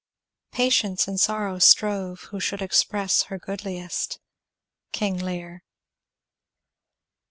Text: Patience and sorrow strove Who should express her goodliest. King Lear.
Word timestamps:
Patience 0.51 1.07
and 1.07 1.19
sorrow 1.19 1.59
strove 1.59 2.21
Who 2.31 2.39
should 2.39 2.59
express 2.63 3.21
her 3.29 3.37
goodliest. 3.37 4.17
King 4.91 5.19
Lear. 5.19 5.61